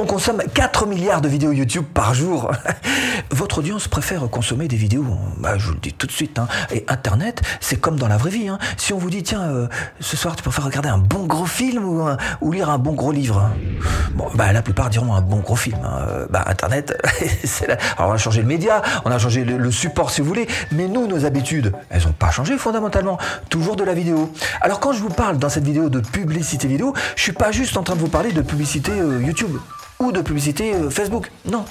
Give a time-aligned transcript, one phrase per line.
[0.00, 2.52] On consomme 4 milliards de vidéos YouTube par jour.
[3.32, 5.04] Votre audience préfère consommer des vidéos,
[5.38, 6.46] bah, je vous le dis tout de suite, hein.
[6.70, 8.46] et Internet, c'est comme dans la vraie vie.
[8.46, 8.60] Hein.
[8.76, 9.66] Si on vous dit, tiens, euh,
[9.98, 13.50] ce soir tu préfères regarder un bon gros film ou, lire un bon gros livre
[14.14, 15.78] Bon, bah, la plupart diront un bon gros film.
[15.82, 16.06] Hein.
[16.08, 16.96] Euh, bah, Internet,
[17.44, 17.76] c'est la...
[17.96, 20.86] Alors on a changé le média, on a changé le, support si vous voulez, mais
[20.86, 23.18] nous, nos habitudes, elles n'ont pas changé fondamentalement.
[23.50, 24.32] Toujours de la vidéo.
[24.60, 27.76] Alors quand je vous parle dans cette vidéo de publicité vidéo, je suis pas juste
[27.76, 29.56] en train de vous parler de publicité euh, YouTube
[30.00, 31.30] ou de publicité euh, Facebook.
[31.44, 31.64] Non,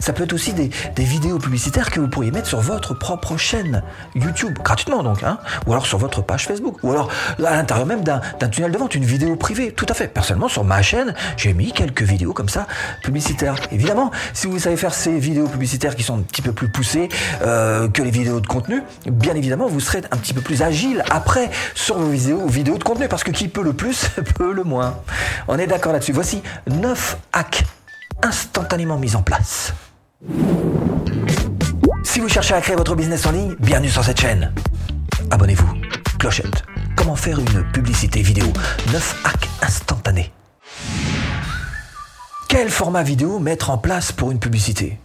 [0.00, 3.82] ça peut être aussi des, vidéos publicitaires que vous pourriez mettre sur votre propre chaîne
[4.14, 8.02] YouTube, gratuitement donc, hein, ou alors sur votre page Facebook, ou alors à l'intérieur même
[8.02, 10.08] d'un tunnel de vente, une vidéo privée, tout à fait.
[10.08, 12.66] Personnellement, sur ma chaîne, j'ai mis quelques vidéos comme ça
[13.02, 13.56] publicitaires.
[13.70, 17.08] Évidemment, si vous savez faire ces vidéos publicitaires qui sont un petit peu plus poussées
[17.42, 21.04] euh, que les vidéos de contenu, bien évidemment, vous serez un petit peu plus agile
[21.10, 24.64] après sur vos vidéos, vidéos de contenu, parce que qui peut le plus peut le
[24.64, 24.98] moins.
[25.48, 26.12] On est d'accord là-dessus.
[26.12, 27.64] Voici 9 hacks
[28.24, 29.74] instantanément mise en place.
[32.02, 34.52] Si vous cherchez à créer votre business en ligne, bienvenue sur cette chaîne.
[35.30, 35.70] Abonnez-vous.
[36.18, 36.64] Clochette.
[36.96, 38.46] Comment faire une publicité vidéo
[38.92, 40.32] 9 hacks instantanés?
[42.48, 44.98] Quel format vidéo mettre en place pour une publicité?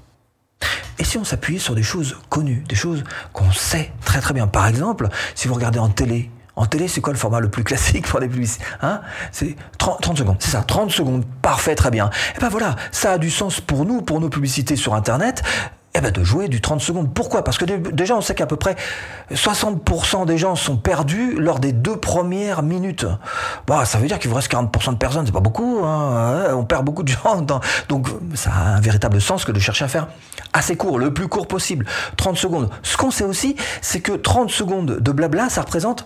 [0.98, 4.48] Et si on s'appuyait sur des choses connues, des choses qu'on sait très très bien?
[4.48, 7.64] Par exemple, si vous regardez en télé, en télé, c'est quoi le format le plus
[7.64, 9.00] classique pour des publicités hein?
[9.32, 12.10] C'est 30, 30, secondes, c'est ça, 30 secondes, parfait, très bien.
[12.36, 15.42] Et ben voilà, ça a du sens pour nous, pour nos publicités sur Internet.
[15.96, 17.14] Eh ben de jouer du 30 secondes.
[17.14, 17.44] Pourquoi?
[17.44, 18.76] Parce que déjà, on sait qu'à peu près
[19.34, 23.08] 60% des gens sont perdus lors des deux premières minutes.
[23.66, 25.82] Bah, ça veut dire qu'il vous reste 40% de personnes, c'est pas beaucoup.
[25.84, 27.42] Hein on perd beaucoup de gens.
[27.90, 30.08] Donc, ça a un véritable sens que de chercher à faire
[30.54, 31.86] assez court, le plus court possible.
[32.18, 32.70] 30 secondes.
[32.84, 36.06] Ce qu'on sait aussi, c'est que 30 secondes de blabla, ça représente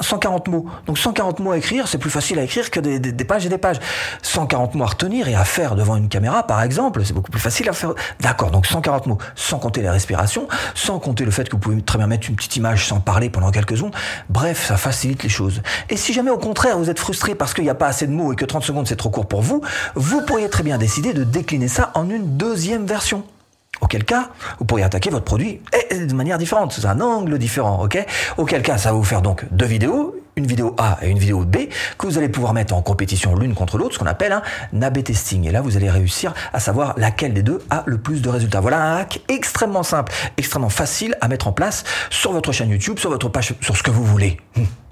[0.00, 0.66] 140 mots.
[0.86, 3.58] Donc 140 mots à écrire, c'est plus facile à écrire que des, pages et des
[3.58, 3.78] pages.
[4.22, 7.40] 140 mots à retenir et à faire devant une caméra, par exemple, c'est beaucoup plus
[7.40, 7.94] facile à faire.
[8.20, 11.82] D'accord, donc 140 mots, sans compter les respirations, sans compter le fait que vous pouvez
[11.82, 13.94] très bien mettre une petite image sans parler pendant quelques secondes.
[14.28, 15.62] Bref, ça facilite les choses.
[15.88, 18.12] Et si jamais au contraire vous êtes frustré parce qu'il n'y a pas assez de
[18.12, 19.62] mots et que 30 secondes c'est trop court pour vous,
[19.94, 23.24] vous pourriez très bien décider de décliner ça en une deuxième version.
[23.80, 25.60] Auquel cas, vous pourriez attaquer votre produit
[25.90, 28.04] de manière différente, sous un angle différent, ok?
[28.36, 31.44] Auquel cas, ça va vous faire donc deux vidéos, une vidéo A et une vidéo
[31.44, 31.68] B,
[31.98, 35.02] que vous allez pouvoir mettre en compétition l'une contre l'autre, ce qu'on appelle un A-B
[35.02, 35.46] testing.
[35.46, 38.60] Et là, vous allez réussir à savoir laquelle des deux a le plus de résultats.
[38.60, 42.98] Voilà un hack extrêmement simple, extrêmement facile à mettre en place sur votre chaîne YouTube,
[42.98, 44.38] sur votre page, sur ce que vous voulez.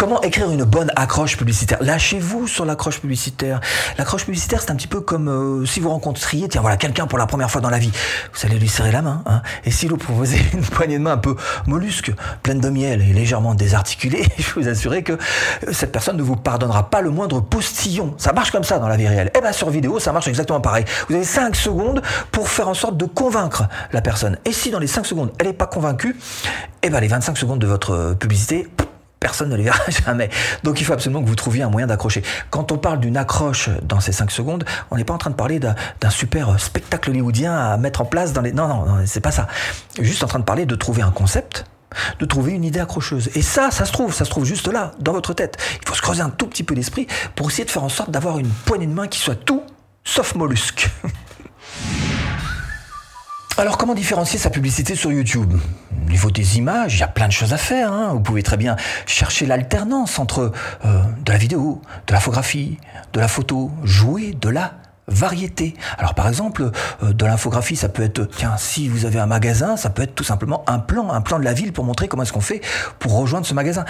[0.00, 1.76] Comment écrire une bonne accroche publicitaire?
[1.82, 3.60] Lâchez-vous sur l'accroche publicitaire.
[3.98, 7.18] L'accroche publicitaire, c'est un petit peu comme euh, si vous rencontriez, tiens voilà, quelqu'un pour
[7.18, 7.92] la première fois dans la vie.
[8.32, 11.12] Vous allez lui serrer la main, hein, et si vous proposez une poignée de main
[11.12, 15.18] un peu mollusque, pleine de miel et légèrement désarticulée, je vous assure que
[15.70, 18.14] cette personne ne vous pardonnera pas le moindre postillon.
[18.16, 19.28] Ça marche comme ça dans la vie réelle.
[19.34, 20.86] Et eh bien sur vidéo, ça marche exactement pareil.
[21.10, 22.00] Vous avez 5 secondes
[22.32, 24.38] pour faire en sorte de convaincre la personne.
[24.46, 26.16] Et si dans les 5 secondes, elle n'est pas convaincue,
[26.82, 28.66] et eh ben les 25 secondes de votre publicité,
[29.20, 30.30] personne ne les verra jamais.
[30.64, 32.22] Donc il faut absolument que vous trouviez un moyen d'accrocher.
[32.50, 35.36] Quand on parle d'une accroche dans ces 5 secondes, on n'est pas en train de
[35.36, 38.52] parler d'un super spectacle hollywoodien à mettre en place dans les...
[38.52, 39.46] Non, non, non c'est pas ça.
[40.00, 41.66] Juste en train de parler de trouver un concept,
[42.18, 43.30] de trouver une idée accrocheuse.
[43.34, 45.58] Et ça, ça se trouve, ça se trouve juste là, dans votre tête.
[45.82, 48.10] Il faut se creuser un tout petit peu l'esprit pour essayer de faire en sorte
[48.10, 49.62] d'avoir une poignée de main qui soit tout
[50.04, 50.88] sauf mollusque.
[53.56, 55.52] Alors comment différencier sa publicité sur YouTube?
[56.06, 57.92] Au niveau des images, il y a plein de choses à faire.
[57.92, 58.10] Hein.
[58.14, 60.52] Vous pouvez très bien chercher l'alternance entre
[60.84, 62.78] euh, de la vidéo, de l'infographie,
[63.12, 64.74] de la photo, jouer de la
[65.08, 65.74] variété.
[65.98, 66.70] Alors par exemple,
[67.02, 70.14] euh, de l'infographie, ça peut être, tiens, si vous avez un magasin, ça peut être
[70.14, 72.60] tout simplement un plan, un plan de la ville pour montrer comment est-ce qu'on fait
[72.98, 73.84] pour rejoindre ce magasin.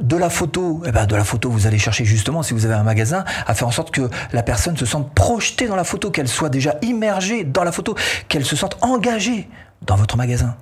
[0.00, 2.74] De la photo, eh ben de la photo, vous allez chercher justement, si vous avez
[2.74, 6.10] un magasin, à faire en sorte que la personne se sente projetée dans la photo,
[6.10, 7.96] qu'elle soit déjà immergée dans la photo,
[8.28, 9.48] qu'elle se sente engagée
[9.82, 10.56] dans votre magasin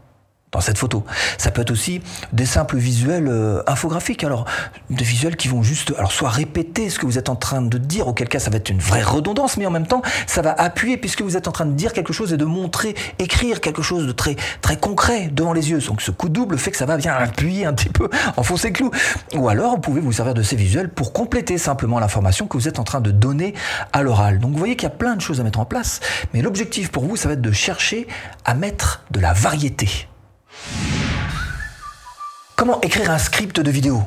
[0.55, 1.05] dans cette photo.
[1.37, 2.01] Ça peut être aussi
[2.33, 4.25] des simples visuels euh, infographiques.
[4.25, 4.47] Alors,
[4.89, 7.77] des visuels qui vont juste, alors soit répéter ce que vous êtes en train de
[7.77, 10.53] dire, auquel cas ça va être une vraie redondance, mais en même temps, ça va
[10.53, 13.83] appuyer puisque vous êtes en train de dire quelque chose et de montrer, écrire quelque
[13.83, 15.81] chose de très, très concret devant les yeux.
[15.81, 18.75] Donc, ce coup double fait que ça va bien appuyer un petit peu, enfoncer le
[18.75, 18.91] clou.
[19.35, 22.69] Ou alors, vous pouvez vous servir de ces visuels pour compléter simplement l'information que vous
[22.69, 23.55] êtes en train de donner
[23.93, 24.39] à l'oral.
[24.39, 26.01] Donc, vous voyez qu'il y a plein de choses à mettre en place,
[26.33, 28.07] mais l'objectif pour vous, ça va être de chercher
[28.45, 30.07] à mettre de la variété.
[32.57, 34.03] Comment écrire un script de vidéo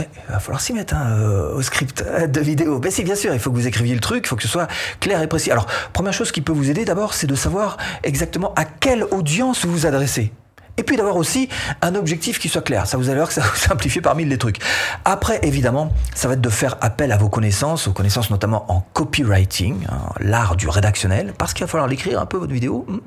[0.00, 1.16] il va falloir s'y mettre hein,
[1.54, 2.80] au script de vidéo.
[2.80, 4.48] Ben si, bien sûr, il faut que vous écriviez le truc, il faut que ce
[4.48, 4.66] soit
[4.98, 5.52] clair et précis.
[5.52, 9.64] Alors, première chose qui peut vous aider d'abord, c'est de savoir exactement à quelle audience
[9.64, 10.32] vous vous adressez.
[10.76, 11.48] Et puis d'avoir aussi
[11.82, 12.86] un objectif qui soit clair.
[12.86, 14.58] Ça vous allez voir que ça vous simplifie parmi les trucs.
[15.04, 18.80] Après, évidemment, ça va être de faire appel à vos connaissances, aux connaissances notamment en
[18.92, 22.98] copywriting, hein, l'art du rédactionnel, parce qu'il va falloir l'écrire un peu votre vidéo, hmm,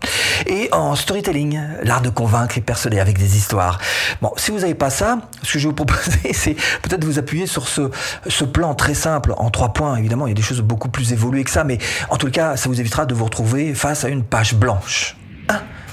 [0.46, 3.80] et en storytelling, l'art de convaincre et persuader avec des histoires.
[4.22, 7.19] Bon, si vous n'avez pas ça, ce que je vais vous proposer, c'est peut-être vous
[7.19, 9.98] appuyer sur ce plan très simple en trois points.
[9.98, 11.80] Évidemment, il y a des choses beaucoup plus évoluées que ça, mais
[12.10, 15.18] en tout cas, ça vous évitera de vous retrouver face à une page blanche.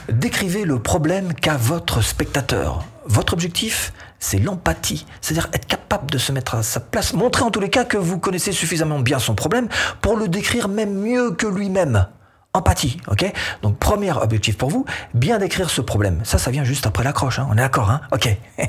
[0.08, 2.84] 1 décrivez le problème qu'a votre spectateur.
[3.06, 7.50] Votre objectif, c'est l'empathie, c'est-à-dire être capable de se mettre à sa place, montrer en
[7.50, 9.68] tous les cas que vous connaissez suffisamment bien son problème
[10.00, 12.06] pour le décrire même mieux que lui-même.
[12.54, 13.32] Empathie, ok?
[13.62, 16.20] Donc premier objectif pour vous, bien décrire ce problème.
[16.24, 18.00] Ça, ça vient juste après l'accroche, hein on est d'accord, hein?
[18.12, 18.28] Ok.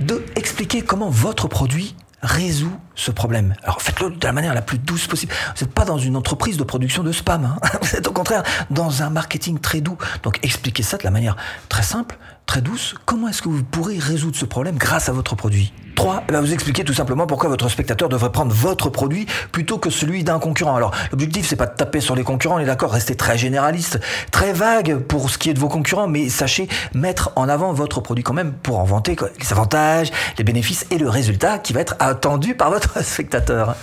[0.00, 3.54] Deux, expliquer comment votre produit résout ce problème.
[3.62, 5.32] Alors faites-le de la manière la plus douce possible.
[5.56, 7.44] Vous n'êtes pas dans une entreprise de production de spam.
[7.44, 7.68] Hein.
[7.82, 9.96] Vous êtes au contraire dans un marketing très doux.
[10.22, 11.36] Donc expliquez ça de la manière
[11.68, 12.94] très simple, très douce.
[13.04, 15.72] Comment est-ce que vous pourrez résoudre ce problème grâce à votre produit?
[15.96, 16.24] 3.
[16.28, 19.90] Eh ben, vous expliquez tout simplement pourquoi votre spectateur devrait prendre votre produit plutôt que
[19.90, 20.76] celui d'un concurrent.
[20.76, 23.98] Alors, l'objectif, c'est pas de taper sur les concurrents, on est d'accord, restez très généraliste,
[24.30, 28.00] très vague pour ce qui est de vos concurrents, mais sachez mettre en avant votre
[28.00, 31.80] produit quand même pour en vanter les avantages, les bénéfices et le résultat qui va
[31.80, 33.76] être attendu par votre spectateur.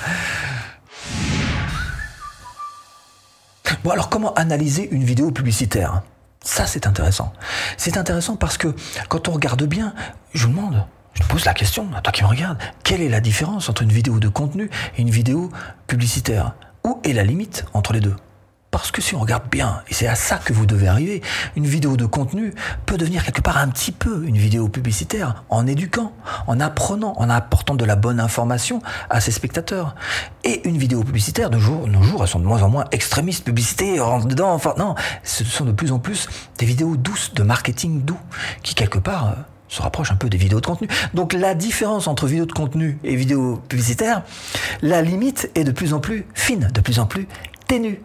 [3.83, 6.03] Bon, alors comment analyser une vidéo publicitaire?
[6.41, 7.33] Ça, c'est intéressant.
[7.77, 8.73] C'est intéressant parce que
[9.09, 9.93] quand on regarde bien,
[10.33, 13.19] je vous demande, je pose la question, à toi qui me regarde, quelle est la
[13.19, 15.51] différence entre une vidéo de contenu et une vidéo
[15.87, 16.53] publicitaire?
[16.83, 18.15] Où est la limite entre les deux?
[18.73, 21.21] Parce que si on regarde bien, et c'est à ça que vous devez arriver,
[21.55, 22.55] une vidéo de contenu
[22.87, 26.11] peut devenir quelque part un petit peu une vidéo publicitaire en éduquant,
[26.47, 28.81] en apprenant, en apportant de la bonne information
[29.11, 29.93] à ses spectateurs.
[30.43, 33.45] Et une vidéo publicitaire, de jour, nos jours, elles sont de moins en moins extrémistes,
[33.45, 36.27] publicité, rentre dedans, enfin non, ce sont de plus en plus
[36.57, 38.19] des vidéos douces, de marketing doux,
[38.63, 39.33] qui quelque part euh,
[39.67, 40.87] se rapproche un peu des vidéos de contenu.
[41.13, 44.23] Donc la différence entre vidéo de contenu et vidéo publicitaire,
[44.81, 47.27] la limite est de plus en plus fine, de plus en plus
[47.67, 48.01] ténue.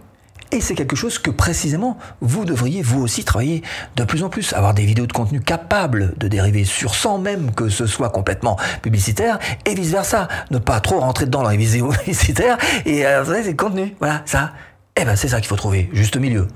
[0.50, 3.62] Et c'est quelque chose que précisément vous devriez vous aussi travailler
[3.96, 7.52] de plus en plus, avoir des vidéos de contenu capables de dériver sur sans même
[7.54, 11.56] que ce soit complètement publicitaire et vice versa, ne pas trop rentrer dedans dans les
[11.56, 12.56] vidéos publicitaires
[12.86, 14.52] et euh, c'est le contenu, voilà ça.
[14.96, 16.48] Eh ben c'est ça qu'il faut trouver, juste milieu.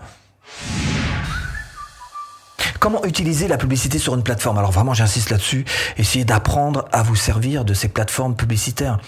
[2.83, 4.59] Comment utiliser la publicité sur une plateforme?
[4.59, 5.65] Alors vraiment, j'insiste là-dessus.
[5.99, 8.99] Essayez d'apprendre à vous servir de ces plateformes publicitaires.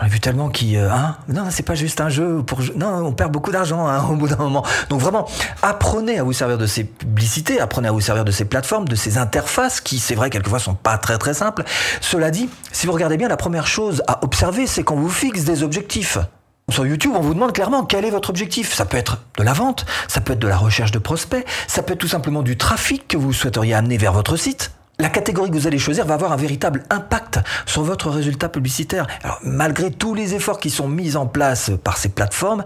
[0.00, 1.16] J'en ai vu tellement qui, euh, hein?
[1.28, 2.62] Non, c'est pas juste un jeu pour.
[2.74, 4.64] Non, on perd beaucoup d'argent hein, au bout d'un moment.
[4.88, 5.28] Donc vraiment,
[5.62, 8.96] apprenez à vous servir de ces publicités, apprenez à vous servir de ces plateformes, de
[8.96, 11.62] ces interfaces qui, c'est vrai, quelquefois sont pas très très simples.
[12.00, 15.44] Cela dit, si vous regardez bien, la première chose à observer, c'est qu'on vous fixe
[15.44, 16.18] des objectifs.
[16.68, 18.74] Sur YouTube, on vous demande clairement quel est votre objectif.
[18.74, 21.80] Ça peut être de la vente, ça peut être de la recherche de prospects, ça
[21.84, 24.72] peut être tout simplement du trafic que vous souhaiteriez amener vers votre site.
[24.98, 29.06] La catégorie que vous allez choisir va avoir un véritable impact sur votre résultat publicitaire.
[29.22, 32.64] Alors, malgré tous les efforts qui sont mis en place par ces plateformes,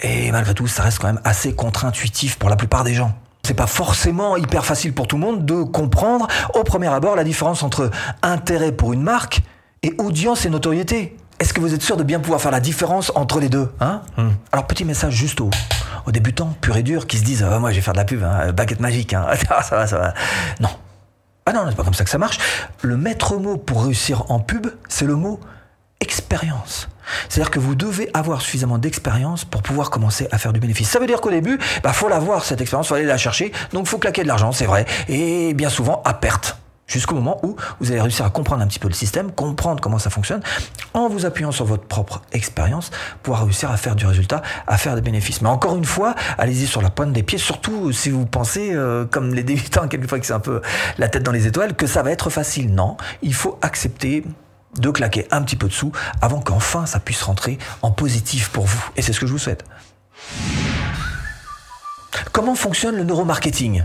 [0.00, 3.14] et malgré tout, ça reste quand même assez contre-intuitif pour la plupart des gens.
[3.42, 7.24] C'est pas forcément hyper facile pour tout le monde de comprendre au premier abord la
[7.24, 7.90] différence entre
[8.22, 9.42] intérêt pour une marque
[9.82, 11.16] et audience et notoriété.
[11.42, 14.02] Est-ce que vous êtes sûr de bien pouvoir faire la différence entre les deux hein
[14.16, 14.28] hmm.
[14.52, 15.50] Alors petit message juste aux,
[16.06, 18.22] débutants purs et durs qui se disent ah, moi je vais faire de la pub,
[18.22, 19.26] hein, baguette magique, hein.
[19.64, 20.14] ça va, ça va.
[20.60, 20.68] Non.
[21.44, 22.38] Ah non, c'est pas comme ça que ça marche.
[22.82, 25.40] Le maître mot pour réussir en pub, c'est le mot
[25.98, 26.88] expérience.
[27.28, 30.90] C'est-à-dire que vous devez avoir suffisamment d'expérience pour pouvoir commencer à faire du bénéfice.
[30.90, 33.88] Ça veut dire qu'au début, bah faut l'avoir cette expérience, faut aller la chercher, donc
[33.88, 37.90] faut claquer de l'argent, c'est vrai, et bien souvent à perte jusqu'au moment où vous
[37.90, 40.42] allez réussir à comprendre un petit peu le système, comprendre comment ça fonctionne,
[40.94, 42.90] en vous appuyant sur votre propre expérience,
[43.22, 45.40] pouvoir réussir à faire du résultat, à faire des bénéfices.
[45.42, 49.04] Mais encore une fois, allez-y sur la pointe des pieds, surtout si vous pensez, euh,
[49.04, 50.60] comme les débutants, quelquefois que c'est un peu
[50.98, 52.74] la tête dans les étoiles, que ça va être facile.
[52.74, 54.24] Non, il faut accepter
[54.78, 58.64] de claquer un petit peu de sous avant qu'enfin ça puisse rentrer en positif pour
[58.64, 58.90] vous.
[58.96, 59.64] Et c'est ce que je vous souhaite.
[62.32, 63.82] Comment fonctionne le neuromarketing?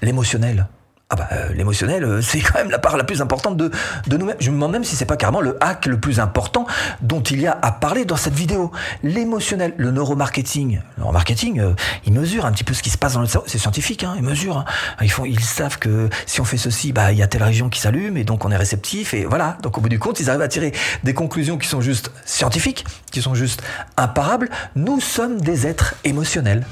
[0.00, 0.66] L'émotionnel
[1.12, 3.70] ah bah, euh, l'émotionnel, euh, c'est quand même la part la plus importante de,
[4.06, 4.36] de nous-mêmes.
[4.40, 6.66] Je me demande même si c'est pas carrément le hack le plus important
[7.02, 8.72] dont il y a à parler dans cette vidéo.
[9.02, 10.80] L'émotionnel, le neuromarketing.
[10.96, 11.74] Le neuromarketing, euh,
[12.06, 13.46] il mesure un petit peu ce qui se passe dans le cerveau.
[13.46, 14.56] C'est scientifique, hein, ils mesurent.
[14.56, 14.64] Hein.
[15.02, 17.68] Ils, font, ils savent que si on fait ceci, bah, il y a telle région
[17.68, 19.58] qui s'allume et donc on est réceptif et voilà.
[19.62, 20.72] Donc au bout du compte, ils arrivent à tirer
[21.04, 23.62] des conclusions qui sont juste scientifiques, qui sont juste
[23.98, 24.48] imparables.
[24.76, 26.64] Nous sommes des êtres émotionnels.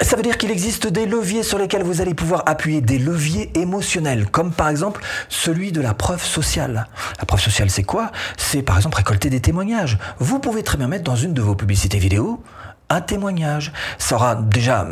[0.00, 3.50] Ça veut dire qu'il existe des leviers sur lesquels vous allez pouvoir appuyer, des leviers
[3.58, 6.86] émotionnels, comme par exemple celui de la preuve sociale.
[7.18, 8.12] La preuve sociale, c'est quoi?
[8.36, 9.98] C'est par exemple récolter des témoignages.
[10.20, 12.42] Vous pouvez très bien mettre dans une de vos publicités vidéo
[12.90, 13.72] un témoignage.
[13.98, 14.86] Ça aura déjà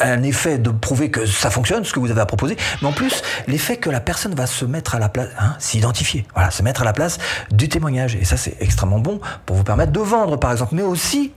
[0.00, 2.92] un effet de prouver que ça fonctionne, ce que vous avez à proposer, mais en
[2.92, 6.62] plus, l'effet que la personne va se mettre à la place, hein, s'identifier, voilà, se
[6.62, 7.18] mettre à la place
[7.50, 8.14] du témoignage.
[8.16, 11.32] Et ça, c'est extrêmement bon pour vous permettre de vendre, par exemple, mais aussi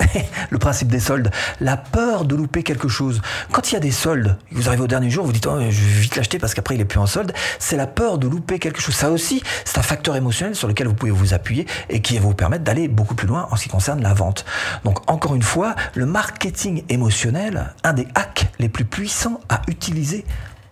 [0.50, 3.20] le principe des soldes, la peur de louper quelque chose.
[3.52, 5.66] Quand il y a des soldes, vous arrivez au dernier jour, vous dites oh, je
[5.66, 8.58] vais vite l'acheter parce qu'après il est plus en solde, c'est la peur de louper
[8.58, 8.94] quelque chose.
[8.94, 12.20] Ça aussi, c'est un facteur émotionnel sur lequel vous pouvez vous appuyer et qui va
[12.20, 14.44] vous permettre d'aller beaucoup plus loin en ce qui concerne la vente.
[14.84, 20.24] Donc encore une fois, le marketing émotionnel, un des hacks les plus puissants à utiliser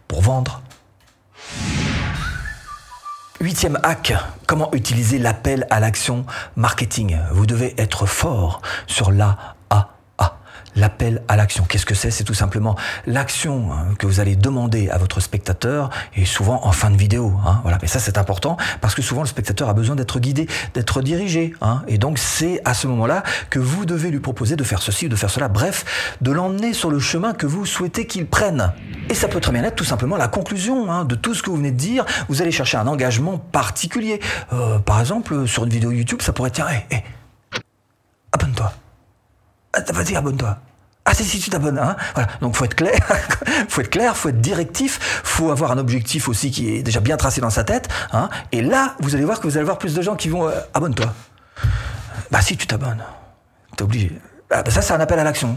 [0.08, 0.62] pour vendre.
[3.38, 4.14] Huitième hack,
[4.46, 6.24] comment utiliser l'appel à l'action
[6.56, 7.18] marketing.
[7.32, 9.55] Vous devez être fort sur la
[10.74, 12.10] L'appel à l'action, qu'est-ce que c'est?
[12.10, 16.72] C'est tout simplement l'action hein, que vous allez demander à votre spectateur et souvent en
[16.72, 17.32] fin de vidéo.
[17.46, 20.48] Hein, voilà, mais ça c'est important parce que souvent le spectateur a besoin d'être guidé,
[20.74, 21.54] d'être dirigé.
[21.60, 25.06] Hein, et donc c'est à ce moment-là que vous devez lui proposer de faire ceci
[25.06, 25.48] ou de faire cela.
[25.48, 28.72] Bref, de l'emmener sur le chemin que vous souhaitez qu'il prenne.
[29.08, 31.56] Et ça peut très bien être tout simplement la conclusion de tout ce que vous
[31.56, 32.04] venez de dire.
[32.28, 34.20] Vous allez chercher un engagement particulier.
[34.52, 37.02] Euh, par exemple, sur une vidéo YouTube, ça pourrait être tiens, hé,
[38.32, 38.72] abonne-toi.
[39.76, 40.58] Ah, vas-y, abonne-toi.
[41.04, 41.78] Ah si, si, tu t'abonnes.
[41.78, 42.28] Hein voilà.
[42.40, 42.98] Donc faut être clair,
[43.68, 47.16] faut être clair, faut être directif, faut avoir un objectif aussi qui est déjà bien
[47.16, 47.88] tracé dans sa tête.
[48.12, 50.48] Hein et là, vous allez voir que vous allez avoir plus de gens qui vont
[50.48, 51.14] euh, abonne-toi.
[52.32, 53.04] Bah si tu t'abonnes,
[53.76, 54.18] t'es obligé.
[54.50, 55.56] Ah, bah, ça c'est un appel à l'action.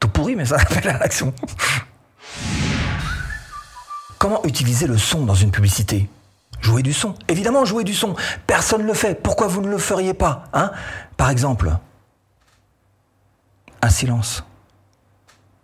[0.00, 1.32] Tout pourri, mais c'est un appel à l'action.
[4.18, 6.08] Comment utiliser le son dans une publicité?
[6.60, 7.14] Jouer du son.
[7.28, 8.16] Évidemment, jouer du son.
[8.46, 9.22] Personne ne le fait.
[9.22, 10.72] Pourquoi vous ne le feriez pas hein?
[11.16, 11.70] Par exemple,
[13.84, 14.44] un silence.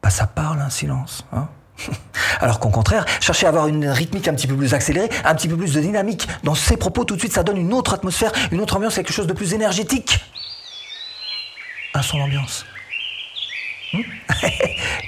[0.03, 1.25] Bah, ça parle, un silence.
[1.33, 1.49] Hein
[2.41, 5.49] Alors qu'au contraire, chercher à avoir une rythmique un petit peu plus accélérée, un petit
[5.49, 8.33] peu plus de dynamique dans ses propos, tout de suite, ça donne une autre atmosphère,
[8.53, 10.21] une autre ambiance, quelque chose de plus énergétique.
[11.95, 12.67] Un son d'ambiance.
[13.93, 14.03] Hmm?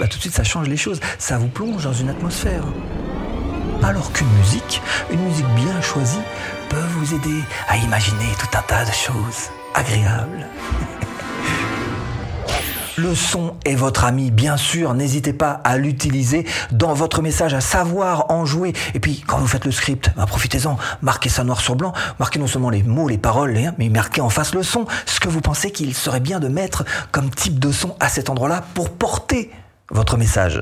[0.00, 1.00] Bah, tout de suite, ça change les choses.
[1.18, 2.64] Ça vous plonge dans une atmosphère.
[3.82, 6.18] Alors qu'une musique, une musique bien choisie,
[6.68, 10.48] peut vous aider à imaginer tout un tas de choses agréables.
[13.02, 17.60] Le son est votre ami, bien sûr, n'hésitez pas à l'utiliser dans votre message, à
[17.60, 18.74] savoir en jouer.
[18.94, 22.38] Et puis, quand vous faites le script, bah, profitez-en, marquez ça noir sur blanc, marquez
[22.38, 25.40] non seulement les mots, les paroles, mais marquez en face le son, ce que vous
[25.40, 29.50] pensez qu'il serait bien de mettre comme type de son à cet endroit-là pour porter
[29.90, 30.60] votre message.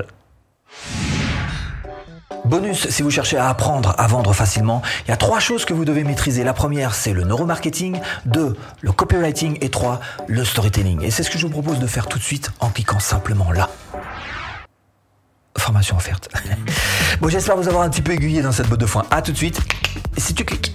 [2.50, 5.72] Bonus, si vous cherchez à apprendre à vendre facilement, il y a trois choses que
[5.72, 6.42] vous devez maîtriser.
[6.42, 8.00] La première, c'est le neuromarketing.
[8.26, 9.56] Deux, le copywriting.
[9.60, 11.00] Et trois, le storytelling.
[11.00, 13.52] Et c'est ce que je vous propose de faire tout de suite en cliquant simplement
[13.52, 13.70] là.
[15.56, 16.28] Formation offerte.
[17.20, 19.04] bon, j'espère vous avoir un petit peu aiguillé dans cette botte de foin.
[19.12, 19.60] À tout de suite.
[20.18, 20.74] Si tu cliques.